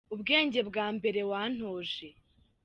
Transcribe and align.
Ubwenge 0.13 0.59
bwa 0.69 0.85
mbere 0.95 1.19
wantoje 1.31 2.07